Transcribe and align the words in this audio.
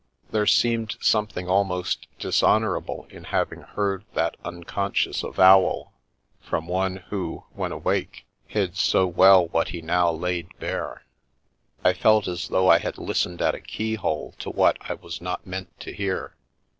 There 0.31 0.47
seemed 0.47 0.89
The 0.89 0.95
Milky 0.95 0.97
Way 0.97 1.05
something 1.05 1.47
almost 1.47 2.07
dishonourable 2.17 3.05
in 3.11 3.25
having 3.25 3.61
heard 3.61 4.03
that 4.15 4.35
un 4.43 4.63
conscious 4.63 5.21
avowal 5.21 5.93
from 6.41 6.65
one 6.67 7.03
who, 7.11 7.43
when 7.53 7.71
awake, 7.71 8.25
hid 8.47 8.75
so 8.75 9.05
well 9.05 9.45
what 9.49 9.67
he 9.67 9.79
now 9.83 10.09
laid 10.11 10.49
bare; 10.57 11.03
I 11.83 11.93
felt 11.93 12.27
as 12.27 12.47
though 12.47 12.67
I 12.67 12.79
had 12.79 12.97
lis 12.97 13.27
tened 13.27 13.41
at 13.41 13.53
a 13.53 13.59
key 13.61 13.93
hole 13.93 14.33
to 14.39 14.49
what 14.49 14.77
I 14.89 14.95
was 14.95 15.21
not 15.21 15.45
meant 15.45 15.79
to 15.81 15.93
hear. 15.93 16.33